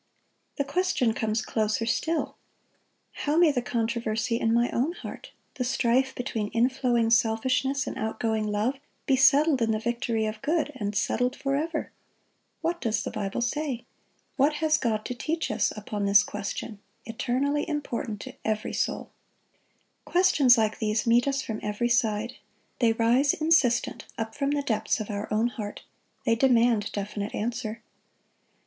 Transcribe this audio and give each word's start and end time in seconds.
The 0.55 0.63
question 0.63 1.13
comes 1.13 1.43
closer 1.45 1.85
still: 1.85 2.35
How 3.11 3.37
may 3.37 3.51
the 3.51 3.61
controversy 3.61 4.39
in 4.39 4.51
my 4.51 4.71
own 4.71 4.93
heart, 4.93 5.31
the 5.53 5.63
strife 5.63 6.15
between 6.15 6.49
inflowing 6.55 7.11
selfishness 7.11 7.85
and 7.85 7.99
outgoing 7.99 8.47
love, 8.47 8.79
be 9.05 9.15
settled 9.15 9.61
in 9.61 9.69
the 9.69 9.77
victory 9.79 10.25
of 10.25 10.41
good, 10.41 10.71
and 10.77 10.95
settled 10.97 11.35
forever? 11.35 11.91
What 12.61 12.81
does 12.81 13.03
the 13.03 13.11
Bible 13.11 13.41
say? 13.41 13.85
What 14.37 14.53
has 14.53 14.75
God 14.79 15.05
to 15.05 15.13
teach 15.13 15.51
us 15.51 15.71
upon 15.77 16.05
this 16.07 16.23
question, 16.23 16.79
eternally 17.05 17.69
important 17.69 18.21
to 18.21 18.33
every 18.43 18.73
soul? 18.73 19.11
Questions 20.05 20.57
like 20.57 20.79
these 20.79 21.05
meet 21.05 21.27
us 21.27 21.43
from 21.43 21.59
every 21.61 21.89
side. 21.89 22.37
They 22.79 22.93
rise 22.93 23.35
insistent 23.35 24.05
up 24.17 24.33
from 24.33 24.49
the 24.49 24.63
depths 24.63 24.99
of 24.99 25.11
our 25.11 25.31
own 25.31 25.45
heart. 25.49 25.83
They 26.25 26.33
demand 26.35 26.91
definite 26.91 27.35
answer. 27.35 27.83